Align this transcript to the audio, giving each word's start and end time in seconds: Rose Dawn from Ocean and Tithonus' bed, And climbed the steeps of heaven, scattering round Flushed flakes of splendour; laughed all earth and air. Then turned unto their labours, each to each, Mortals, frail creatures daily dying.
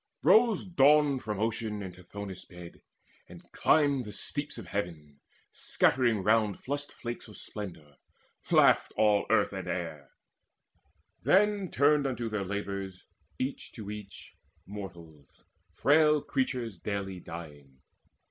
Rose 0.23 0.65
Dawn 0.65 1.19
from 1.19 1.39
Ocean 1.39 1.83
and 1.83 1.93
Tithonus' 1.93 2.43
bed, 2.45 2.81
And 3.29 3.43
climbed 3.51 4.05
the 4.05 4.11
steeps 4.11 4.57
of 4.57 4.65
heaven, 4.65 5.19
scattering 5.51 6.23
round 6.23 6.59
Flushed 6.59 6.91
flakes 6.91 7.27
of 7.27 7.37
splendour; 7.37 7.97
laughed 8.49 8.93
all 8.97 9.27
earth 9.29 9.53
and 9.53 9.67
air. 9.67 10.09
Then 11.21 11.69
turned 11.69 12.07
unto 12.07 12.29
their 12.29 12.43
labours, 12.43 13.05
each 13.37 13.73
to 13.73 13.91
each, 13.91 14.33
Mortals, 14.65 15.27
frail 15.71 16.19
creatures 16.23 16.79
daily 16.79 17.19
dying. 17.19 17.83